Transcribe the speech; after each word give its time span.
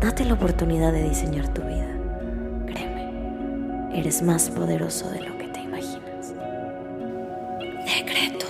Date 0.00 0.24
la 0.24 0.34
oportunidad 0.34 0.92
de 0.92 1.08
diseñar 1.08 1.52
tu 1.52 1.60
vida. 1.62 1.88
Créeme, 2.66 3.98
eres 3.98 4.22
más 4.22 4.48
poderoso 4.48 5.10
de 5.10 5.22
lo 5.22 5.36
que 5.36 5.48
te 5.48 5.60
imaginas. 5.60 6.34
Decreto. 7.84 8.46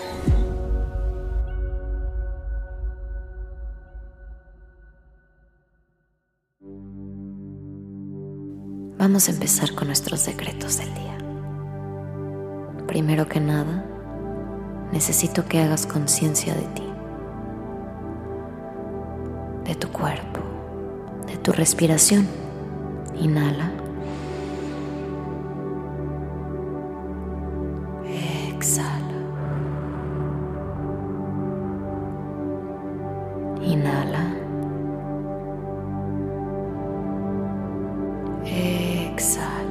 Vamos 8.98 9.28
a 9.28 9.32
empezar 9.32 9.74
con 9.74 9.86
nuestros 9.86 10.26
decretos 10.26 10.76
del 10.76 10.92
día. 10.92 11.18
Primero 12.86 13.26
que 13.26 13.40
nada, 13.40 13.86
necesito 14.92 15.46
que 15.46 15.60
hagas 15.62 15.86
conciencia 15.86 16.54
de 16.54 16.66
ti, 16.74 16.82
de 19.64 19.74
tu 19.76 19.88
cuerpo, 19.90 20.37
de 21.28 21.36
tu 21.38 21.52
respiración. 21.52 22.26
Inhala. 23.20 23.70
Exhala. 28.06 29.18
Inhala. 33.62 34.34
Exhala. 38.44 39.68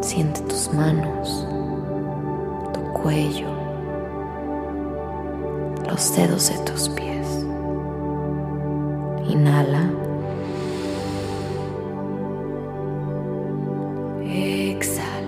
Siente 0.00 0.40
tus 0.42 0.72
manos, 0.74 1.46
tu 2.74 2.80
cuello, 3.00 3.48
los 5.90 6.14
dedos 6.14 6.48
de 6.48 6.58
tus 6.58 6.88
pies. 6.90 7.26
Inhala. 9.28 9.90
Exhala. 14.24 15.20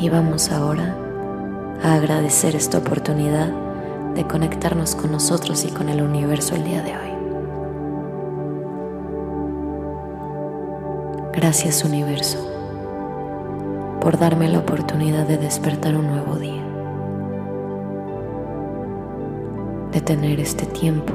Y 0.00 0.08
vamos 0.08 0.50
ahora 0.50 0.96
a 1.82 1.94
agradecer 1.94 2.56
esta 2.56 2.78
oportunidad 2.78 3.48
de 4.14 4.26
conectarnos 4.26 4.94
con 4.94 5.12
nosotros 5.12 5.64
y 5.64 5.68
con 5.68 5.88
el 5.90 6.00
universo 6.02 6.54
el 6.54 6.64
día 6.64 6.82
de 6.82 6.96
hoy. 6.96 7.06
Gracias 11.34 11.84
universo 11.84 12.55
por 14.06 14.18
darme 14.18 14.48
la 14.48 14.60
oportunidad 14.60 15.26
de 15.26 15.36
despertar 15.36 15.96
un 15.96 16.06
nuevo 16.06 16.36
día, 16.36 16.62
de 19.90 20.00
tener 20.00 20.38
este 20.38 20.64
tiempo 20.64 21.12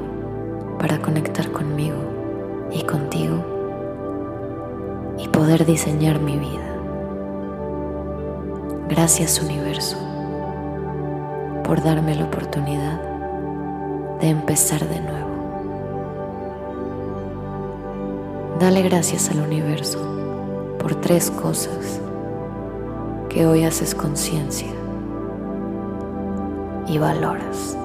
para 0.77 1.01
conectar 1.01 1.49
conmigo 1.53 1.95
y 2.69 2.83
contigo 2.83 3.45
y 5.17 5.25
poder 5.29 5.65
diseñar 5.65 6.19
mi 6.19 6.37
vida. 6.37 6.75
Gracias 8.89 9.41
universo 9.41 9.95
por 11.63 11.81
darme 11.81 12.13
la 12.15 12.25
oportunidad 12.25 12.99
de 14.19 14.27
empezar 14.27 14.85
de 14.85 14.99
nuevo. 14.99 15.29
Dale 18.59 18.81
gracias 18.81 19.31
al 19.31 19.39
universo 19.39 19.97
por 20.77 20.95
tres 20.95 21.31
cosas 21.31 22.01
que 23.31 23.45
hoy 23.45 23.63
haces 23.63 23.95
conciencia 23.95 24.67
y 26.85 26.97
valoras. 26.97 27.77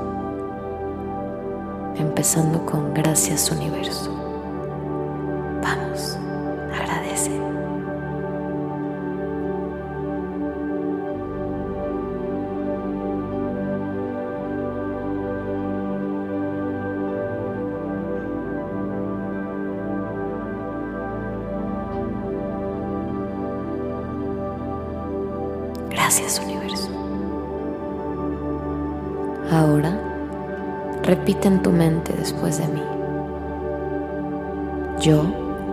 Empezando 1.95 2.67
con 2.67 2.93
gracias 2.93 3.51
universo. 3.53 4.13
Vamos, 5.63 6.19
Gracias 26.19 26.43
universo. 26.43 26.89
Ahora 29.53 30.01
repite 31.03 31.47
en 31.47 31.61
tu 31.61 31.71
mente 31.71 32.15
después 32.15 32.57
de 32.57 32.69
mí. 32.69 32.83
Yo, 34.99 35.25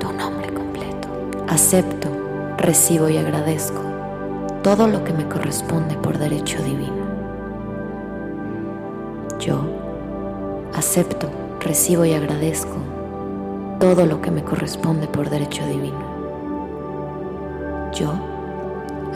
tu 0.01 0.11
nombre 0.11 0.53
completo, 0.53 1.07
acepto, 1.47 2.09
recibo 2.57 3.07
y 3.07 3.15
agradezco 3.15 3.79
todo 4.63 4.85
lo 4.87 5.05
que 5.05 5.13
me 5.13 5.29
corresponde 5.29 5.95
por 5.95 6.17
derecho 6.17 6.61
divino. 6.61 7.05
Yo 9.39 9.63
acepto, 10.73 11.29
recibo 11.61 12.03
y 12.03 12.11
agradezco 12.11 12.75
todo 13.79 14.05
lo 14.05 14.21
que 14.21 14.29
me 14.29 14.43
corresponde 14.43 15.07
por 15.07 15.29
derecho 15.29 15.65
divino. 15.67 16.03
Yo 17.93 18.32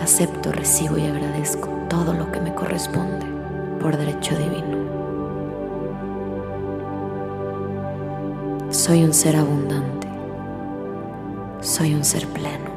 acepto, 0.02 0.52
recibo 0.52 0.98
y 0.98 1.06
agradezco 1.06 1.70
todo 1.90 2.14
lo 2.14 2.32
que 2.32 2.40
me 2.40 2.54
corresponde 2.54 3.26
por 3.80 3.98
derecho 3.98 4.36
divino. 4.38 4.78
Soy 8.70 9.04
un 9.04 9.14
ser 9.14 9.36
abundante. 9.36 10.08
Soy 11.62 11.94
un 11.94 12.04
ser 12.04 12.28
pleno. 12.28 12.72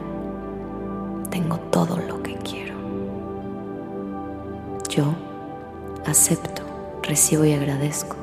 Tengo 1.31 1.59
todo 1.71 1.97
lo 1.97 2.23
que 2.23 2.35
quiero. 2.37 2.75
Yo 4.89 5.15
acepto, 6.07 6.63
recibo 7.03 7.45
y 7.45 7.53
agradezco 7.53 8.17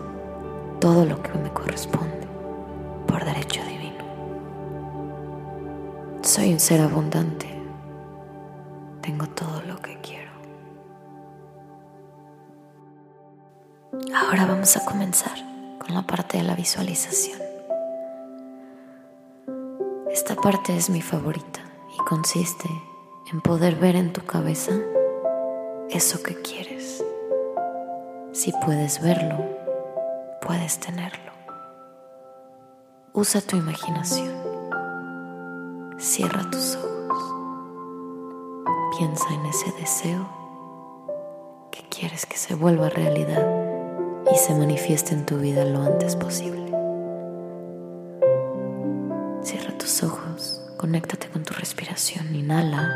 todo 0.80 1.06
lo 1.06 1.22
que 1.22 1.38
me 1.38 1.50
corresponde 1.52 2.28
por 3.08 3.24
derecho 3.24 3.62
divino. 3.64 4.04
Soy 6.22 6.54
un 6.54 6.60
ser 6.60 6.82
abundante. 6.82 7.57
Tengo 9.08 9.26
todo 9.28 9.62
lo 9.62 9.82
que 9.82 9.98
quiero. 10.02 10.30
Ahora 14.14 14.46
vamos 14.46 14.76
a 14.76 14.84
comenzar 14.84 15.38
con 15.80 15.96
la 15.96 16.06
parte 16.06 16.40
de 16.40 16.44
la 16.44 16.56
visualización. 16.56 17.40
Esta 20.12 20.36
parte 20.36 20.76
es 20.76 20.90
mi 20.90 21.02
favorita 21.02 21.62
y 21.98 22.04
consiste 22.04 22.68
en 23.32 23.40
poder 23.40 23.76
ver 23.76 23.96
en 23.96 24.12
tu 24.12 24.26
cabeza 24.26 24.74
eso 25.90 26.22
que 26.22 26.42
quieres. 26.42 27.02
Si 28.34 28.52
puedes 28.66 29.02
verlo, 29.02 29.38
puedes 30.42 30.82
tenerlo. 30.82 31.32
Usa 33.14 33.40
tu 33.40 33.56
imaginación. 33.56 34.36
Cierra 35.98 36.42
tus 36.52 36.76
ojos. 36.76 36.97
Piensa 38.98 39.32
en 39.32 39.46
ese 39.46 39.72
deseo 39.74 40.28
que 41.70 41.84
quieres 41.88 42.26
que 42.26 42.36
se 42.36 42.56
vuelva 42.56 42.90
realidad 42.90 43.48
y 44.34 44.36
se 44.36 44.56
manifieste 44.56 45.14
en 45.14 45.24
tu 45.24 45.38
vida 45.38 45.66
lo 45.66 45.84
antes 45.84 46.16
posible. 46.16 46.66
Cierra 49.44 49.78
tus 49.78 50.02
ojos, 50.02 50.64
conéctate 50.78 51.30
con 51.30 51.44
tu 51.44 51.54
respiración, 51.54 52.34
inhala. 52.34 52.90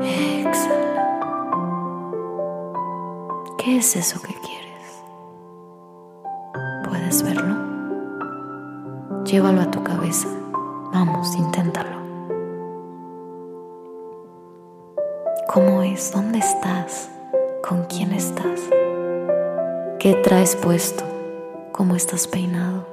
Exhala. 0.00 1.18
¿Qué 3.58 3.78
es 3.78 3.96
eso 3.96 4.22
que 4.22 4.34
quieres? 4.34 5.02
¿Puedes 6.88 7.24
verlo? 7.24 7.56
Llévalo 9.24 9.62
a 9.62 9.70
tu 9.72 9.82
cabeza. 9.82 10.28
Vamos, 10.92 11.34
inténtalo. 11.34 11.95
¿Cómo 15.56 15.80
es? 15.80 16.12
¿Dónde 16.12 16.40
estás? 16.40 17.08
¿Con 17.66 17.84
quién 17.84 18.12
estás? 18.12 18.60
¿Qué 19.98 20.12
traes 20.22 20.54
puesto? 20.54 21.02
¿Cómo 21.72 21.96
estás 21.96 22.28
peinado? 22.28 22.84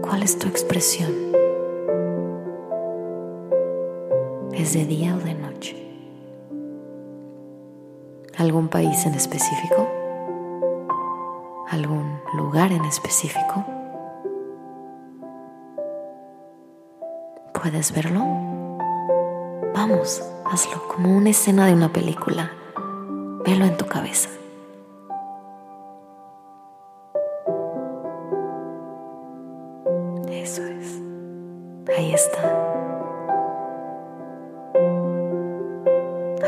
¿Cuál 0.00 0.24
es 0.24 0.36
tu 0.36 0.48
expresión? 0.48 1.12
¿Es 4.52 4.72
de 4.72 4.84
día 4.84 5.14
o 5.14 5.18
de 5.24 5.34
noche? 5.34 5.76
¿Algún 8.36 8.66
país 8.66 9.06
en 9.06 9.14
específico? 9.14 9.86
¿Algún 11.70 12.18
lugar 12.36 12.72
en 12.72 12.84
específico? 12.84 13.64
¿Puedes 17.52 17.94
verlo? 17.94 18.24
Vamos, 19.72 20.33
hazlo 20.44 20.86
como 20.88 21.16
una 21.16 21.30
escena 21.30 21.66
de 21.66 21.74
una 21.74 21.92
película. 21.92 22.50
Velo 23.44 23.64
en 23.64 23.76
tu 23.76 23.86
cabeza. 23.86 24.28
Eso 30.28 30.62
es. 30.64 31.00
Ahí 31.96 32.14
está. 32.14 32.42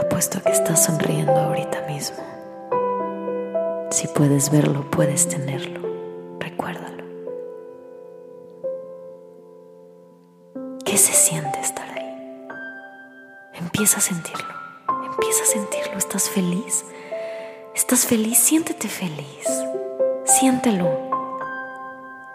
Apuesto 0.00 0.38
a 0.38 0.40
que 0.42 0.52
estás 0.52 0.84
sonriendo 0.84 1.32
ahorita 1.32 1.82
mismo. 1.86 2.22
Si 3.90 4.08
puedes 4.08 4.50
verlo, 4.50 4.84
puedes 4.90 5.28
tenerlo. 5.28 5.80
Recuérdalo. 6.38 7.04
¿Qué 10.84 10.96
se 10.96 11.12
siente 11.12 11.60
estar? 11.60 11.85
Empieza 13.58 13.98
a 13.98 14.00
sentirlo. 14.00 14.54
Empieza 15.04 15.42
a 15.42 15.46
sentirlo. 15.46 15.98
¿Estás 15.98 16.28
feliz? 16.28 16.84
¿Estás 17.74 18.06
feliz? 18.06 18.38
Siéntete 18.38 18.88
feliz. 18.88 19.46
Siéntelo. 20.24 20.88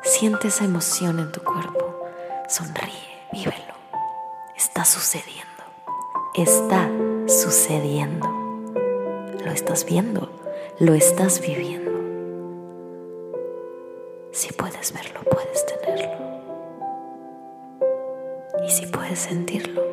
Siente 0.04 0.48
esa 0.48 0.66
emoción 0.66 1.20
en 1.20 1.32
tu 1.32 1.42
cuerpo. 1.44 2.06
Sonríe, 2.48 3.22
vívelo. 3.32 3.76
Está 4.56 4.84
sucediendo. 4.84 5.42
Está 6.34 6.90
sucediendo. 7.28 8.28
Lo 9.44 9.52
estás 9.52 9.86
viendo, 9.86 10.30
lo 10.80 10.94
estás 10.94 11.42
viviendo. 11.42 11.92
Si 14.32 14.54
puedes 14.54 14.94
verlo, 14.94 15.22
puedes 15.24 15.66
tenerlo. 15.66 16.18
Y 18.66 18.70
si 18.70 18.86
puedes 18.86 19.20
sentirlo, 19.20 19.84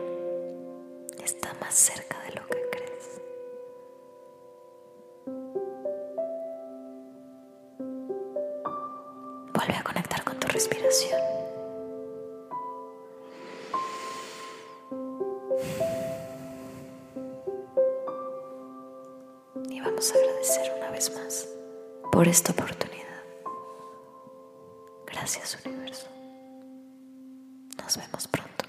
cerca 1.79 2.21
de 2.25 2.33
lo 2.33 2.45
que 2.49 2.71
crees. 2.73 3.21
Vuelve 9.55 9.75
a 9.77 9.85
conectar 9.85 10.25
con 10.25 10.41
tu 10.41 10.49
respiración. 10.49 11.21
Y 19.71 19.81
vamos 19.81 20.13
a 20.13 20.19
agradecer 20.19 20.73
una 20.77 20.91
vez 20.91 21.15
más 21.15 21.49
por 22.11 22.27
esta 22.27 22.51
oportunidad. 22.53 23.23
Gracias 25.07 25.57
universo. 25.65 26.09
Nos 27.81 27.97
vemos 27.97 28.27
pronto. 28.27 28.68